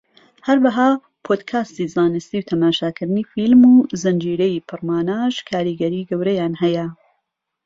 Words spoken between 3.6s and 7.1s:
و زنجیرەی پڕماناش کاریگەری گەورەیان هەیە